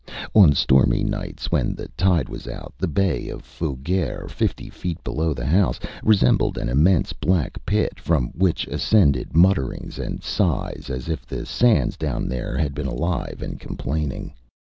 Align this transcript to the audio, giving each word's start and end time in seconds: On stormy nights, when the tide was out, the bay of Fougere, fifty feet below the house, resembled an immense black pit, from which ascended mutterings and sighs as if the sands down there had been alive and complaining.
On 0.33 0.53
stormy 0.55 1.03
nights, 1.03 1.51
when 1.51 1.75
the 1.75 1.87
tide 1.89 2.27
was 2.27 2.47
out, 2.47 2.73
the 2.75 2.87
bay 2.87 3.29
of 3.29 3.43
Fougere, 3.43 4.27
fifty 4.27 4.67
feet 4.67 4.97
below 5.03 5.31
the 5.31 5.45
house, 5.45 5.79
resembled 6.01 6.57
an 6.57 6.69
immense 6.69 7.13
black 7.13 7.63
pit, 7.67 7.99
from 7.99 8.29
which 8.29 8.65
ascended 8.65 9.35
mutterings 9.35 9.99
and 9.99 10.23
sighs 10.23 10.89
as 10.89 11.07
if 11.07 11.23
the 11.27 11.45
sands 11.45 11.97
down 11.97 12.27
there 12.27 12.57
had 12.57 12.73
been 12.73 12.87
alive 12.87 13.43
and 13.43 13.59
complaining. 13.59 14.33